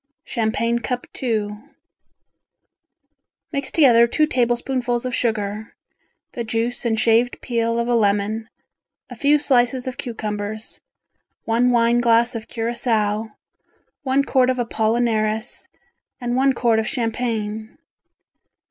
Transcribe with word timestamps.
Champagne 0.23 0.79
Cup 0.79 1.05
II 1.21 1.59
Mix 3.51 3.69
together 3.69 4.07
two 4.07 4.25
tablespoonfuls 4.25 5.05
of 5.05 5.13
sugar, 5.13 5.75
the 6.31 6.43
juice 6.43 6.85
and 6.85 6.99
shaved 6.99 7.39
peel 7.39 7.77
of 7.77 7.87
a 7.87 7.93
lemon, 7.93 8.49
a 9.11 9.15
few 9.15 9.37
slices 9.37 9.85
of 9.85 9.99
cucumbers, 9.99 10.81
one 11.45 11.69
wine 11.69 11.99
glass 11.99 12.33
of 12.33 12.47
Curacao, 12.47 13.27
one 14.01 14.23
quart 14.23 14.49
of 14.49 14.57
apollinaris 14.57 15.67
and 16.19 16.35
one 16.35 16.53
quart 16.53 16.79
of 16.79 16.87
champagne. 16.87 17.77